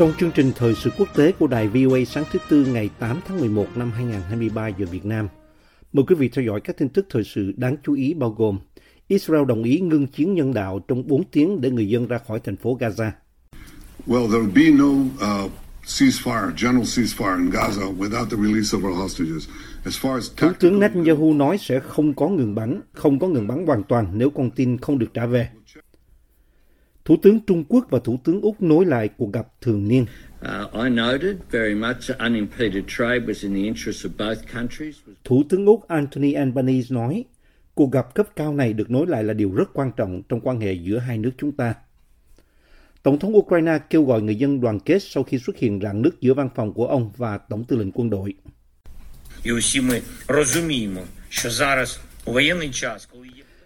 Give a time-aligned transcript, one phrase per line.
[0.00, 3.20] Trong chương trình thời sự quốc tế của đài VOA sáng thứ Tư ngày 8
[3.28, 5.28] tháng 11 năm 2023 giờ Việt Nam,
[5.92, 8.58] mời quý vị theo dõi các tin tức thời sự đáng chú ý bao gồm
[9.08, 12.40] Israel đồng ý ngưng chiến nhân đạo trong 4 tiếng để người dân ra khỏi
[12.44, 13.10] thành phố Gaza.
[14.06, 14.88] Well, there will be no
[15.44, 15.50] uh,
[15.86, 19.48] ceasefire, general ceasefire in Gaza without the release of our hostages.
[19.84, 23.28] As far as Thủ tactical, tướng Netanyahu nói sẽ không có ngừng bắn, không có
[23.28, 25.48] ngừng bắn hoàn toàn nếu con tin không được trả về.
[27.10, 30.02] Thủ tướng Trung Quốc và Thủ tướng Úc nối lại cuộc gặp thường niên.
[30.02, 34.96] Uh, I noted very much unimpeded trade was in the interest of both countries.
[35.24, 37.24] Thủ tướng Úc Anthony Albanese nói,
[37.74, 40.60] cuộc gặp cấp cao này được nối lại là điều rất quan trọng trong quan
[40.60, 41.74] hệ giữa hai nước chúng ta.
[43.02, 46.14] Tổng thống Ukraine kêu gọi người dân đoàn kết sau khi xuất hiện rạn nứt
[46.20, 48.34] giữa văn phòng của ông và Tổng tư lệnh quân đội.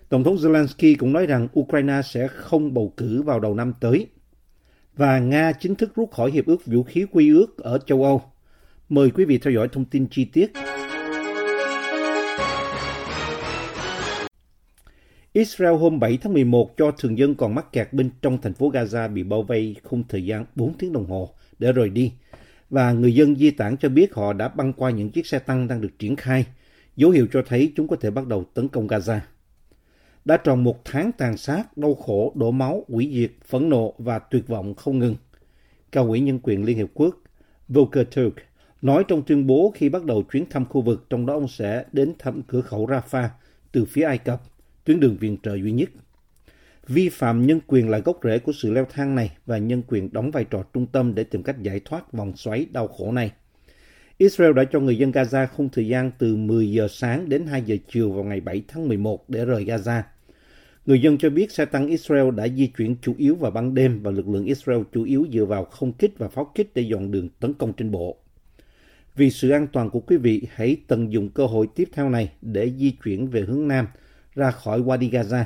[0.09, 4.07] Tổng thống Zelensky cũng nói rằng Ukraine sẽ không bầu cử vào đầu năm tới.
[4.97, 8.23] Và Nga chính thức rút khỏi Hiệp ước Vũ khí Quy ước ở châu Âu.
[8.89, 10.53] Mời quý vị theo dõi thông tin chi tiết.
[15.33, 18.71] Israel hôm 7 tháng 11 cho thường dân còn mắc kẹt bên trong thành phố
[18.71, 22.13] Gaza bị bao vây không thời gian 4 tiếng đồng hồ để rời đi.
[22.71, 25.69] Và người dân di tản cho biết họ đã băng qua những chiếc xe tăng
[25.69, 26.47] đang được triển khai,
[26.97, 29.19] dấu hiệu cho thấy chúng có thể bắt đầu tấn công Gaza
[30.25, 34.19] đã tròn một tháng tàn sát, đau khổ, đổ máu, hủy diệt, phẫn nộ và
[34.19, 35.17] tuyệt vọng không ngừng.
[35.93, 37.17] Cao ủy nhân quyền Liên Hiệp Quốc
[37.69, 38.35] Volker Turk
[38.83, 41.85] nói trong tuyên bố khi bắt đầu chuyến thăm khu vực, trong đó ông sẽ
[41.93, 43.29] đến thăm cửa khẩu Rafah
[43.73, 44.43] từ phía Ai Cập,
[44.85, 45.89] tuyến đường viện trợ duy nhất.
[46.89, 50.13] Vi phạm nhân quyền là gốc rễ của sự leo thang này và nhân quyền
[50.13, 53.33] đóng vai trò trung tâm để tìm cách giải thoát vòng xoáy đau khổ này.
[54.19, 57.63] Israel đã cho người dân Gaza khung thời gian từ 10 giờ sáng đến 2
[57.63, 60.03] giờ chiều vào ngày 7 tháng 11 để rời Gaza.
[60.87, 64.03] Người dân cho biết xe tăng Israel đã di chuyển chủ yếu vào ban đêm
[64.03, 67.11] và lực lượng Israel chủ yếu dựa vào không kích và pháo kích để dọn
[67.11, 68.17] đường tấn công trên bộ.
[69.17, 72.33] Vì sự an toàn của quý vị, hãy tận dụng cơ hội tiếp theo này
[72.43, 73.87] để di chuyển về hướng Nam
[74.35, 75.45] ra khỏi Wadi Gaza.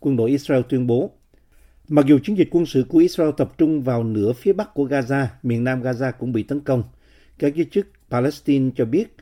[0.00, 1.10] Quân đội Israel tuyên bố,
[1.88, 4.84] mặc dù chiến dịch quân sự của Israel tập trung vào nửa phía bắc của
[4.84, 6.82] Gaza, miền nam Gaza cũng bị tấn công.
[7.38, 9.16] Các giới chức Palestine cho biết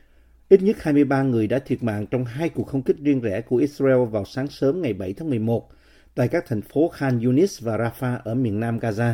[0.51, 3.55] ít nhất 23 người đã thiệt mạng trong hai cuộc không kích riêng rẽ của
[3.55, 5.69] Israel vào sáng sớm ngày 7 tháng 11
[6.15, 9.13] tại các thành phố Khan Yunis và Rafah ở miền nam Gaza.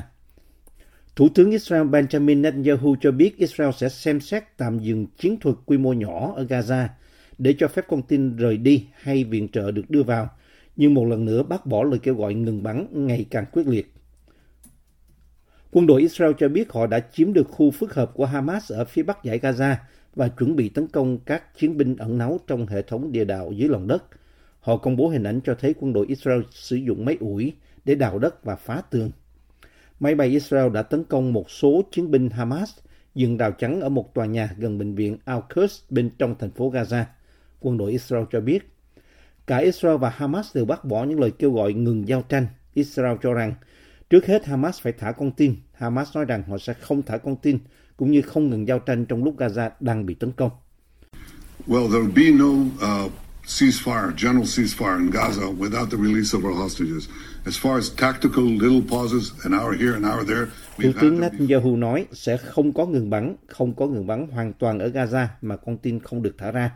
[1.16, 5.56] Thủ tướng Israel Benjamin Netanyahu cho biết Israel sẽ xem xét tạm dừng chiến thuật
[5.66, 6.88] quy mô nhỏ ở Gaza
[7.38, 10.30] để cho phép con tin rời đi hay viện trợ được đưa vào,
[10.76, 13.94] nhưng một lần nữa bác bỏ lời kêu gọi ngừng bắn ngày càng quyết liệt.
[15.72, 18.86] Quân đội Israel cho biết họ đã chiếm được khu phức hợp của Hamas ở
[18.86, 19.76] phía bắc giải Gaza
[20.18, 23.52] và chuẩn bị tấn công các chiến binh ẩn náu trong hệ thống địa đạo
[23.52, 24.04] dưới lòng đất.
[24.60, 27.54] Họ công bố hình ảnh cho thấy quân đội Israel sử dụng máy ủi
[27.86, 29.12] để đào đất và phá tường.
[30.00, 32.70] Máy bay Israel đã tấn công một số chiến binh Hamas
[33.16, 36.72] dựng rào chắn ở một tòa nhà gần bệnh viện Al-Quds bên trong thành phố
[36.72, 37.04] Gaza.
[37.60, 38.72] Quân đội Israel cho biết,
[39.48, 42.48] cả Israel và Hamas đều bác bỏ những lời kêu gọi ngừng giao tranh.
[42.74, 43.54] Israel cho rằng,
[44.10, 45.56] trước hết Hamas phải thả con tin.
[45.74, 47.60] Hamas nói rằng họ sẽ không thả con tin,
[47.98, 50.52] cũng như không ngừng giao tranh trong lúc Gaza đang bị tấn công.
[51.68, 53.12] well, there will be no uh,
[53.46, 57.08] ceasefire, general ceasefire in Gaza without the release of our hostages.
[57.46, 60.46] As far as tactical little pauses, an hour here, an hour there,
[60.78, 61.20] Thủ tướng.
[61.20, 65.26] Netanyahu nói sẽ không có ngừng bắn, không có ngừng bắn hoàn toàn ở Gaza
[65.42, 66.72] mà con tin không được thả ra.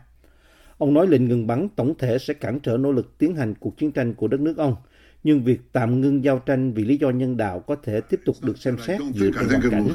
[0.77, 3.77] Ông nói lệnh ngừng bắn tổng thể sẽ cản trở nỗ lực tiến hành cuộc
[3.77, 4.75] chiến tranh của đất nước ông.
[5.23, 8.35] Nhưng việc tạm ngưng giao tranh vì lý do nhân đạo có thể tiếp tục
[8.41, 9.87] được xem xét dựa trên hoàn cảnh.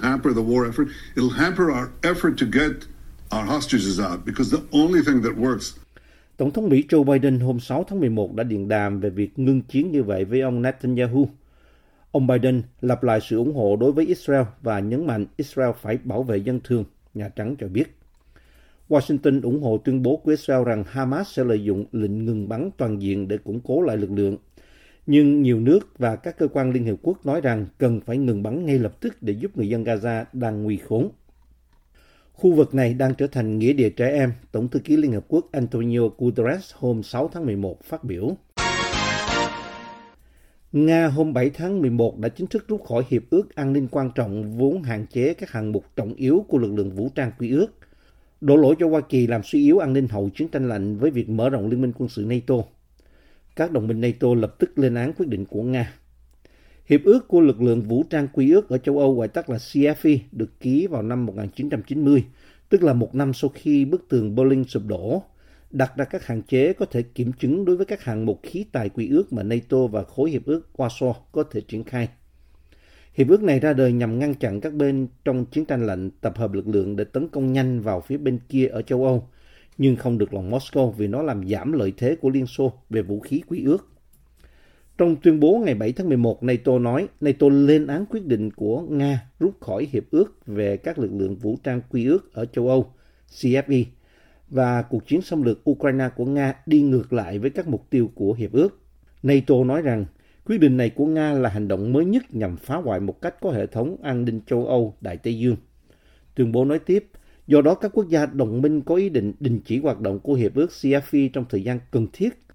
[6.37, 9.63] Tổng thống Mỹ Joe Biden hôm 6 tháng 11 đã điện đàm về việc ngưng
[9.63, 11.29] chiến như vậy với ông Netanyahu.
[12.11, 15.99] Ông Biden lặp lại sự ủng hộ đối với Israel và nhấn mạnh Israel phải
[16.05, 16.85] bảo vệ dân thường,
[17.15, 17.97] Nhà Trắng cho biết.
[18.89, 22.71] Washington ủng hộ tuyên bố của Israel rằng Hamas sẽ lợi dụng lệnh ngừng bắn
[22.77, 24.37] toàn diện để củng cố lại lực lượng.
[25.07, 28.43] Nhưng nhiều nước và các cơ quan Liên Hiệp Quốc nói rằng cần phải ngừng
[28.43, 31.09] bắn ngay lập tức để giúp người dân Gaza đang nguy khốn.
[32.33, 35.25] Khu vực này đang trở thành nghĩa địa trẻ em, Tổng thư ký Liên Hợp
[35.29, 38.37] Quốc Antonio Guterres hôm 6 tháng 11 phát biểu.
[40.73, 44.11] Nga hôm 7 tháng 11 đã chính thức rút khỏi Hiệp ước An ninh quan
[44.15, 47.51] trọng vốn hạn chế các hạng mục trọng yếu của lực lượng vũ trang quy
[47.51, 47.67] ước,
[48.41, 51.11] đổ lỗi cho Hoa Kỳ làm suy yếu an ninh hậu chiến tranh lạnh với
[51.11, 52.55] việc mở rộng liên minh quân sự NATO.
[53.57, 55.93] Các đồng minh NATO lập tức lên án quyết định của Nga.
[56.87, 59.57] Hiệp ước của lực lượng vũ trang quy ước ở châu Âu gọi tắt là
[59.57, 62.25] CFE được ký vào năm 1990,
[62.69, 65.23] tức là một năm sau khi bức tường Berlin sụp đổ,
[65.71, 68.65] đặt ra các hạn chế có thể kiểm chứng đối với các hạng mục khí
[68.73, 72.09] tài quy ước mà NATO và khối hiệp ước Warsaw có thể triển khai.
[73.15, 76.37] Hiệp ước này ra đời nhằm ngăn chặn các bên trong chiến tranh lạnh tập
[76.37, 79.29] hợp lực lượng để tấn công nhanh vào phía bên kia ở châu Âu,
[79.79, 83.03] nhưng không được lòng Moscow vì nó làm giảm lợi thế của Liên Xô về
[83.03, 83.89] vũ khí quý ước.
[84.99, 88.81] Trong tuyên bố ngày 7 tháng 11, NATO nói NATO lên án quyết định của
[88.81, 92.69] Nga rút khỏi Hiệp ước về các lực lượng vũ trang quy ước ở châu
[92.69, 92.93] Âu,
[93.31, 93.85] CFE,
[94.49, 98.11] và cuộc chiến xâm lược Ukraine của Nga đi ngược lại với các mục tiêu
[98.15, 98.79] của Hiệp ước.
[99.23, 100.05] NATO nói rằng
[100.45, 103.41] quyết định này của Nga là hành động mới nhất nhằm phá hoại một cách
[103.41, 105.57] có hệ thống an ninh châu Âu Đại Tây Dương.
[106.35, 107.09] Tuyên bố nói tiếp,
[107.47, 110.35] do đó các quốc gia đồng minh có ý định đình chỉ hoạt động của
[110.35, 112.47] Hiệp ước CFE trong thời gian cần thiết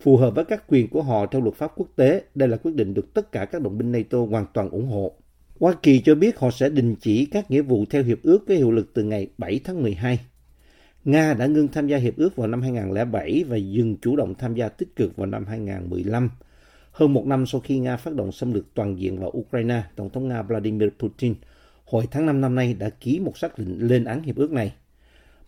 [0.00, 2.22] phù hợp với các quyền của họ theo luật pháp quốc tế.
[2.34, 5.12] Đây là quyết định được tất cả các đồng minh NATO hoàn toàn ủng hộ.
[5.60, 8.54] Hoa Kỳ cho biết họ sẽ đình chỉ các nghĩa vụ theo hiệp ước có
[8.54, 10.20] hiệu lực từ ngày 7 tháng 12.
[11.04, 14.54] Nga đã ngưng tham gia hiệp ước vào năm 2007 và dừng chủ động tham
[14.54, 16.30] gia tích cực vào năm 2015.
[16.92, 20.10] Hơn một năm sau khi Nga phát động xâm lược toàn diện vào Ukraine, Tổng
[20.10, 21.34] thống Nga Vladimir Putin
[21.86, 24.74] hồi tháng 5 năm nay đã ký một xác định lên án hiệp ước này.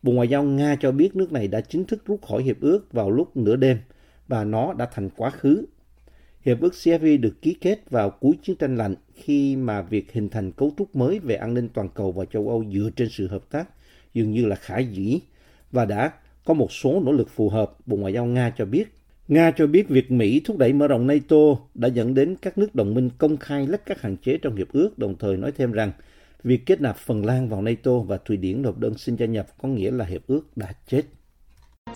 [0.02, 2.93] Bộ Ngoại giao Nga cho biết nước này đã chính thức rút khỏi hiệp ước
[2.93, 3.79] vào lúc nửa đêm
[4.29, 5.64] và nó đã thành quá khứ.
[6.44, 10.29] Hiệp ước CFE được ký kết vào cuối chiến tranh lạnh khi mà việc hình
[10.29, 13.26] thành cấu trúc mới về an ninh toàn cầu và châu Âu dựa trên sự
[13.26, 13.69] hợp tác
[14.14, 15.20] dường như là khả dĩ
[15.73, 16.12] và đã
[16.44, 18.84] có một số nỗ lực phù hợp, Bộ Ngoại giao Nga cho biết.
[19.29, 21.37] Nga cho biết việc Mỹ thúc đẩy mở rộng NATO
[21.75, 24.73] đã dẫn đến các nước đồng minh công khai lách các hạn chế trong hiệp
[24.73, 25.93] ước, đồng thời nói thêm rằng
[26.44, 29.46] việc kết nạp Phần Lan vào NATO và Thụy Điển nộp đơn xin gia nhập
[29.62, 31.02] có nghĩa là hiệp ước đã chết.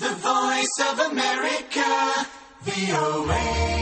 [0.00, 2.24] The voice of America,
[2.66, 3.72] VOA.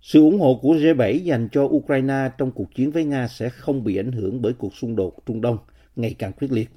[0.00, 3.84] Sự ủng hộ của G7 dành cho Ukraine trong cuộc chiến với Nga sẽ không
[3.84, 5.58] bị ảnh hưởng bởi cuộc xung đột Trung Đông
[5.96, 6.68] ngày càng quyết liệt.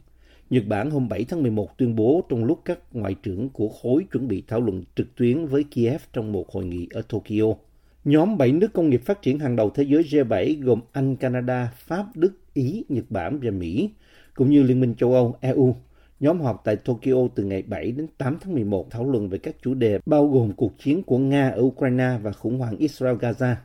[0.49, 4.05] Nhật Bản hôm 7 tháng 11 tuyên bố trong lúc các ngoại trưởng của khối
[4.11, 7.55] chuẩn bị thảo luận trực tuyến với Kiev trong một hội nghị ở Tokyo.
[8.09, 11.71] Nhóm 7 nước công nghiệp phát triển hàng đầu thế giới G7 gồm Anh, Canada,
[11.77, 13.89] Pháp, Đức, Ý, Nhật Bản và Mỹ,
[14.33, 15.75] cũng như Liên minh châu Âu, EU.
[16.19, 19.55] Nhóm họp tại Tokyo từ ngày 7 đến 8 tháng 11 thảo luận về các
[19.61, 23.55] chủ đề bao gồm cuộc chiến của Nga ở Ukraine và khủng hoảng Israel-Gaza.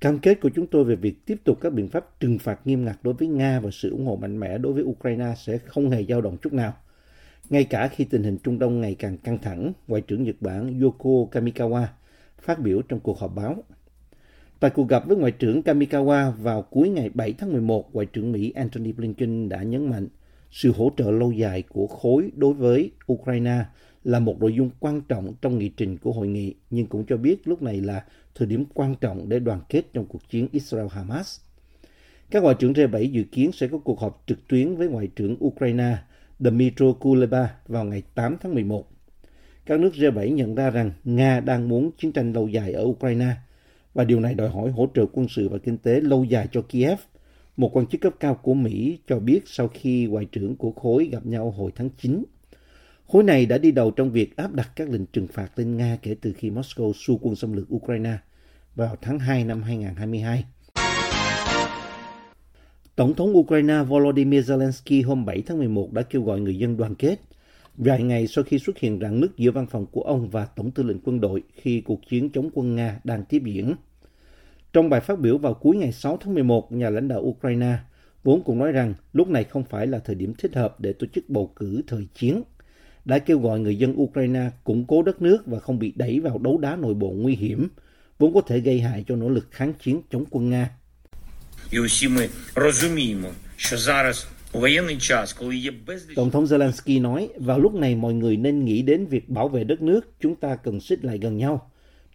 [0.00, 2.84] Cam kết của chúng tôi về việc tiếp tục các biện pháp trừng phạt nghiêm
[2.84, 5.90] ngặt đối với Nga và sự ủng hộ mạnh mẽ đối với Ukraine sẽ không
[5.90, 6.72] hề dao động chút nào.
[7.50, 10.80] Ngay cả khi tình hình Trung Đông ngày càng căng thẳng, Ngoại trưởng Nhật Bản
[10.80, 11.86] Yoko Kamikawa
[12.42, 13.64] phát biểu trong cuộc họp báo.
[14.60, 18.32] Tại cuộc gặp với Ngoại trưởng Kamikawa vào cuối ngày 7 tháng 11, Ngoại trưởng
[18.32, 20.08] Mỹ Antony Blinken đã nhấn mạnh
[20.50, 23.64] sự hỗ trợ lâu dài của khối đối với Ukraine
[24.04, 27.16] là một nội dung quan trọng trong nghị trình của hội nghị, nhưng cũng cho
[27.16, 28.04] biết lúc này là
[28.34, 31.40] thời điểm quan trọng để đoàn kết trong cuộc chiến Israel-Hamas.
[32.30, 35.36] Các ngoại trưởng G7 dự kiến sẽ có cuộc họp trực tuyến với Ngoại trưởng
[35.44, 35.96] Ukraine
[36.38, 38.89] Dmytro Kuleba vào ngày 8 tháng 11.
[39.70, 43.34] Các nước G7 nhận ra rằng Nga đang muốn chiến tranh lâu dài ở Ukraine,
[43.94, 46.62] và điều này đòi hỏi hỗ trợ quân sự và kinh tế lâu dài cho
[46.62, 46.98] Kiev.
[47.56, 51.08] Một quan chức cấp cao của Mỹ cho biết sau khi ngoại trưởng của khối
[51.12, 52.24] gặp nhau hồi tháng 9.
[53.06, 55.98] Khối này đã đi đầu trong việc áp đặt các lệnh trừng phạt lên Nga
[56.02, 58.18] kể từ khi Moscow xua quân xâm lược Ukraine
[58.74, 60.44] vào tháng 2 năm 2022.
[62.96, 66.94] Tổng thống Ukraine Volodymyr Zelensky hôm 7 tháng 11 đã kêu gọi người dân đoàn
[66.94, 67.16] kết
[67.79, 70.71] vài ngày sau khi xuất hiện rạn nứt giữa văn phòng của ông và Tổng
[70.71, 73.75] tư lệnh quân đội khi cuộc chiến chống quân Nga đang tiếp diễn.
[74.73, 77.77] Trong bài phát biểu vào cuối ngày 6 tháng 11, nhà lãnh đạo Ukraine
[78.23, 81.07] vốn cũng nói rằng lúc này không phải là thời điểm thích hợp để tổ
[81.15, 82.43] chức bầu cử thời chiến,
[83.05, 86.37] đã kêu gọi người dân Ukraine củng cố đất nước và không bị đẩy vào
[86.37, 87.67] đấu đá nội bộ nguy hiểm,
[88.19, 90.69] vốn có thể gây hại cho nỗ lực kháng chiến chống quân Nga.
[91.71, 94.27] І усі ми розуміємо, що зараз
[96.16, 99.64] Tổng thống Zelensky nói, vào lúc này mọi người nên nghĩ đến việc bảo vệ
[99.64, 101.70] đất nước, chúng ta cần xích lại gần nhau,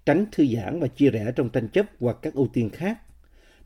[0.06, 2.98] tránh thư giãn và chia rẽ trong tranh chấp hoặc các ưu tiên khác.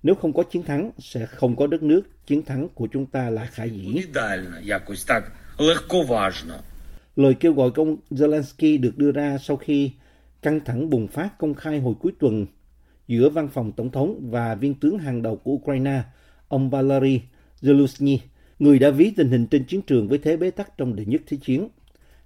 [0.04, 3.30] Nếu không có chiến thắng, sẽ không có đất nước, chiến thắng của chúng ta
[3.30, 3.96] là khả dĩ.
[7.16, 9.92] Lời kêu gọi của ông Zelensky được đưa ra sau khi
[10.42, 12.46] căng thẳng bùng phát công khai hồi cuối tuần
[13.08, 16.02] giữa văn phòng tổng thống và viên tướng hàng đầu của Ukraine,
[16.48, 17.22] ông Valery
[17.62, 18.18] Zelensky
[18.60, 21.22] người đã ví tình hình trên chiến trường với thế bế tắc trong đệ nhất
[21.28, 21.68] thế chiến.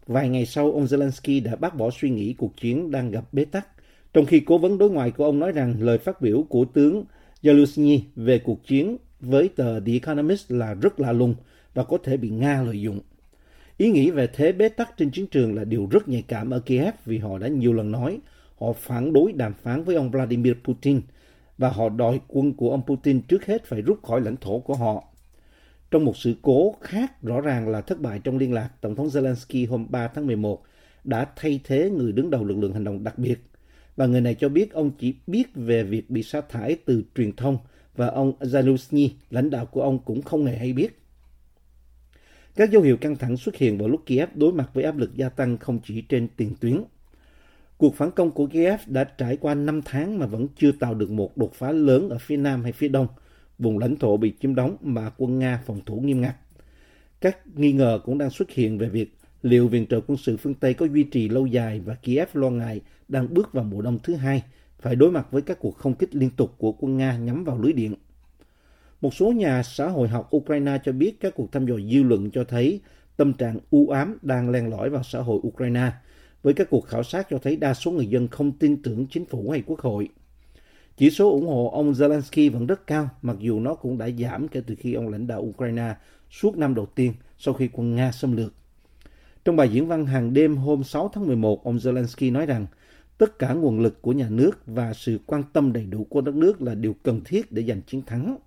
[0.07, 3.45] Vài ngày sau, ông Zelensky đã bác bỏ suy nghĩ cuộc chiến đang gặp bế
[3.45, 3.67] tắc
[4.13, 7.03] Trong khi cố vấn đối ngoại của ông nói rằng lời phát biểu của tướng
[7.43, 11.35] Zaluzny về cuộc chiến với tờ The Economist là rất lạ lùng
[11.73, 12.99] và có thể bị Nga lợi dụng.
[13.77, 16.59] Ý nghĩ về thế bế tắc trên chiến trường là điều rất nhạy cảm ở
[16.59, 18.19] Kiev vì họ đã nhiều lần nói
[18.59, 21.01] họ phản đối đàm phán với ông Vladimir Putin
[21.57, 24.75] và họ đòi quân của ông Putin trước hết phải rút khỏi lãnh thổ của
[24.75, 25.12] họ.
[25.93, 29.07] Trong một sự cố khác rõ ràng là thất bại trong liên lạc, Tổng thống
[29.07, 30.63] Zelensky hôm 3 tháng 11
[31.03, 33.39] đã thay thế người đứng đầu lực lượng hành động đặc biệt.
[33.95, 37.35] Và người này cho biết ông chỉ biết về việc bị sa thải từ truyền
[37.35, 37.57] thông
[37.95, 40.99] và ông Zaluzny, lãnh đạo của ông cũng không hề hay biết.
[42.55, 45.15] Các dấu hiệu căng thẳng xuất hiện vào lúc Kiev đối mặt với áp lực
[45.15, 46.83] gia tăng không chỉ trên tiền tuyến.
[47.77, 51.09] Cuộc phản công của Kiev đã trải qua 5 tháng mà vẫn chưa tạo được
[51.09, 53.07] một đột phá lớn ở phía nam hay phía đông,
[53.59, 56.35] vùng lãnh thổ bị chiếm đóng mà quân Nga phòng thủ nghiêm ngặt.
[57.21, 60.53] Các nghi ngờ cũng đang xuất hiện về việc liệu viện trợ quân sự phương
[60.53, 63.99] Tây có duy trì lâu dài và Kiev lo ngại đang bước vào mùa đông
[64.03, 64.43] thứ hai,
[64.79, 67.57] phải đối mặt với các cuộc không kích liên tục của quân Nga nhắm vào
[67.57, 67.95] lưới điện.
[69.01, 72.31] Một số nhà xã hội học Ukraine cho biết các cuộc thăm dò dư luận
[72.31, 72.81] cho thấy
[73.17, 75.91] tâm trạng u ám đang len lỏi vào xã hội Ukraine,
[76.43, 79.25] với các cuộc khảo sát cho thấy đa số người dân không tin tưởng chính
[79.25, 80.09] phủ hay quốc hội.
[80.97, 84.47] Chỉ số ủng hộ ông Zelensky vẫn rất cao, mặc dù nó cũng đã giảm
[84.47, 85.95] kể từ khi ông lãnh đạo Ukraine
[86.31, 88.53] suốt năm đầu tiên sau khi quân Nga xâm lược.
[89.45, 92.65] Trong bài diễn văn hàng đêm hôm 6 tháng 11, ông Zelensky nói rằng
[93.17, 96.35] tất cả nguồn lực của nhà nước và sự quan tâm đầy đủ của đất
[96.35, 98.37] nước là điều cần thiết để giành chiến thắng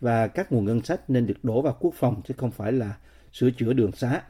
[0.00, 2.96] và các nguồn ngân sách nên được đổ vào quốc phòng chứ không phải là
[3.32, 4.22] sửa chữa đường xá.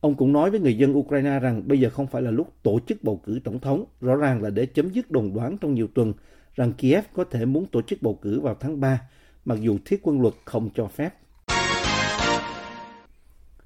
[0.00, 2.78] Ông cũng nói với người dân Ukraine rằng bây giờ không phải là lúc tổ
[2.86, 5.86] chức bầu cử tổng thống, rõ ràng là để chấm dứt đồn đoán trong nhiều
[5.94, 6.12] tuần
[6.58, 9.00] rằng Kiev có thể muốn tổ chức bầu cử vào tháng 3,
[9.44, 11.14] mặc dù thiết quân luật không cho phép.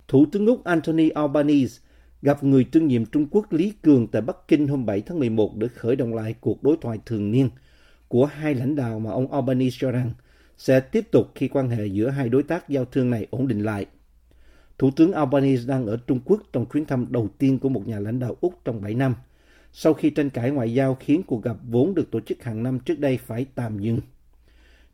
[0.08, 1.80] Thủ tướng Úc Anthony Albanese
[2.22, 5.56] gặp người tương nhiệm Trung Quốc Lý Cường tại Bắc Kinh hôm 7 tháng 11
[5.56, 7.50] để khởi động lại cuộc đối thoại thường niên
[8.08, 10.10] của hai lãnh đạo mà ông Albanese cho rằng
[10.56, 13.62] sẽ tiếp tục khi quan hệ giữa hai đối tác giao thương này ổn định
[13.64, 13.86] lại.
[14.78, 17.98] Thủ tướng Albanese đang ở Trung Quốc trong chuyến thăm đầu tiên của một nhà
[17.98, 19.14] lãnh đạo Úc trong 7 năm,
[19.72, 22.78] sau khi tranh cãi ngoại giao khiến cuộc gặp vốn được tổ chức hàng năm
[22.78, 24.00] trước đây phải tạm dừng.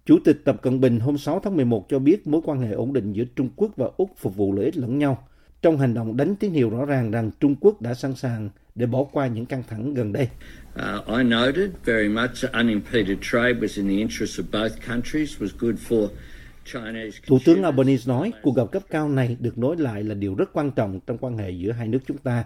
[0.06, 2.92] Chủ tịch Tập Cận Bình hôm 6 tháng 11 cho biết mối quan hệ ổn
[2.92, 5.28] định giữa Trung Quốc và Úc phục vụ lợi ích lẫn nhau,
[5.62, 8.86] trong hành động đánh tín hiệu rõ ràng rằng Trung Quốc đã sẵn sàng để
[8.86, 10.28] bỏ qua những căng thẳng gần đây.
[10.74, 15.48] Uh, I noted very much unimpeded trade was in the interest of both countries, was
[15.58, 16.08] good for
[16.64, 17.62] Chinese Thủ tướng.
[17.62, 21.00] Albanese nói cuộc gặp cấp cao này được nối lại là điều rất quan trọng
[21.06, 22.44] trong quan hệ giữa hai nước chúng ta.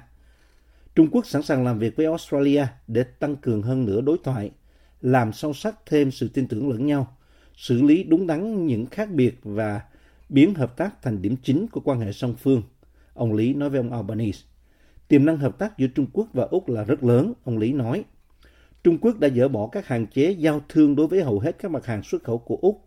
[0.94, 4.50] Trung Quốc sẵn sàng làm việc với Australia để tăng cường hơn nữa đối thoại,
[5.00, 7.16] làm sâu sắc thêm sự tin tưởng lẫn nhau,
[7.56, 9.80] xử lý đúng đắn những khác biệt và
[10.28, 12.62] biến hợp tác thành điểm chính của quan hệ song phương.
[13.14, 14.38] Ông Lý nói với ông Albanese.
[15.08, 18.04] Tiềm năng hợp tác giữa Trung Quốc và Úc là rất lớn, ông Lý nói.
[18.84, 21.70] Trung Quốc đã dỡ bỏ các hạn chế giao thương đối với hầu hết các
[21.70, 22.84] mặt hàng xuất khẩu của Úc,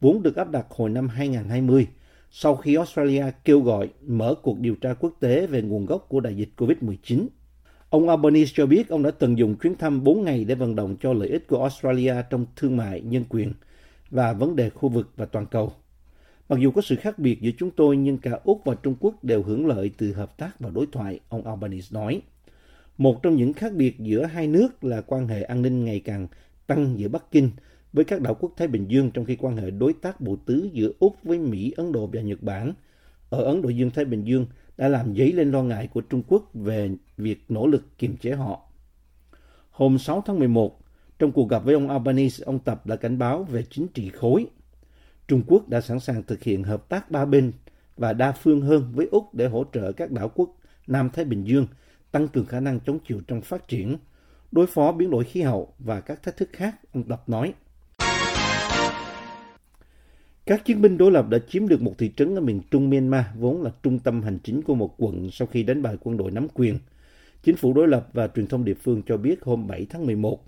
[0.00, 1.86] vốn được áp đặt hồi năm 2020,
[2.30, 6.20] sau khi Australia kêu gọi mở cuộc điều tra quốc tế về nguồn gốc của
[6.20, 7.26] đại dịch COVID-19.
[7.90, 10.96] Ông Albanese cho biết ông đã từng dùng chuyến thăm 4 ngày để vận động
[11.00, 13.52] cho lợi ích của Australia trong thương mại, nhân quyền
[14.10, 15.72] và vấn đề khu vực và toàn cầu.
[16.48, 19.24] Mặc dù có sự khác biệt giữa chúng tôi, nhưng cả Úc và Trung Quốc
[19.24, 22.20] đều hưởng lợi từ hợp tác và đối thoại, ông Albanese nói.
[22.98, 26.28] Một trong những khác biệt giữa hai nước là quan hệ an ninh ngày càng
[26.66, 27.50] tăng giữa Bắc Kinh
[27.92, 30.68] với các đảo quốc Thái Bình Dương trong khi quan hệ đối tác bộ tứ
[30.72, 32.72] giữa Úc với Mỹ, Ấn Độ và Nhật Bản
[33.30, 34.46] ở Ấn Độ Dương Thái Bình Dương
[34.78, 38.32] đã làm dấy lên lo ngại của Trung Quốc về việc nỗ lực kiềm chế
[38.32, 38.60] họ.
[39.70, 40.80] Hôm 6 tháng 11,
[41.18, 44.46] trong cuộc gặp với ông Albanese, ông Tập đã cảnh báo về chính trị khối.
[45.28, 47.52] Trung Quốc đã sẵn sàng thực hiện hợp tác ba bên
[47.96, 50.56] và đa phương hơn với Úc để hỗ trợ các đảo quốc
[50.86, 51.66] Nam Thái Bình Dương
[52.12, 53.96] tăng cường khả năng chống chịu trong phát triển,
[54.52, 57.54] đối phó biến đổi khí hậu và các thách thức khác, ông Tập nói.
[60.48, 63.24] Các chiến binh đối lập đã chiếm được một thị trấn ở miền trung Myanmar,
[63.38, 66.30] vốn là trung tâm hành chính của một quận sau khi đánh bại quân đội
[66.30, 66.78] nắm quyền.
[67.42, 70.44] Chính phủ đối lập và truyền thông địa phương cho biết hôm 7 tháng 11.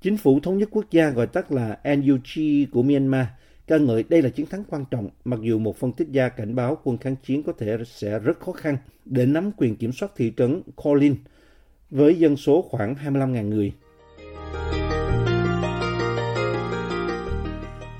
[0.00, 3.26] Chính phủ Thống nhất Quốc gia gọi tắt là NUG của Myanmar
[3.66, 6.54] ca ngợi đây là chiến thắng quan trọng, mặc dù một phân tích gia cảnh
[6.54, 10.12] báo quân kháng chiến có thể sẽ rất khó khăn để nắm quyền kiểm soát
[10.16, 11.16] thị trấn Kolin
[11.90, 13.72] với dân số khoảng 25.000 người.